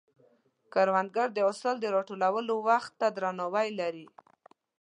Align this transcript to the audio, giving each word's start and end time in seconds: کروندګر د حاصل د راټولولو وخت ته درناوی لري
کروندګر 0.73 1.27
د 1.33 1.37
حاصل 1.47 1.75
د 1.81 1.85
راټولولو 1.95 2.53
وخت 2.69 2.91
ته 2.99 3.07
درناوی 3.17 3.67
لري 3.79 4.05